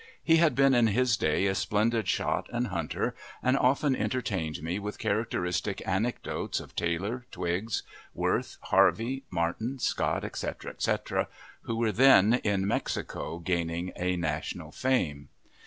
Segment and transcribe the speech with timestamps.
[0.23, 3.13] He had been in his day a splendid shot and hunter,
[3.43, 7.83] and often entertained me with characteristic anecdotes of Taylor, Twiggs,
[8.15, 11.27] Worth, Harvey, Martin Scott, etc., etc,
[11.65, 15.29] who were then in Mexico, gaining a national fame.